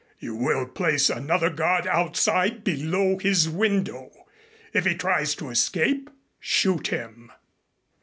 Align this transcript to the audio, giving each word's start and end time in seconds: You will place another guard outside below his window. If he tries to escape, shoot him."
You 0.17 0.33
will 0.33 0.65
place 0.67 1.11
another 1.11 1.51
guard 1.51 1.85
outside 1.85 2.63
below 2.63 3.19
his 3.19 3.47
window. 3.47 4.09
If 4.73 4.85
he 4.87 4.95
tries 4.95 5.35
to 5.35 5.49
escape, 5.51 6.09
shoot 6.39 6.87
him." 6.87 7.31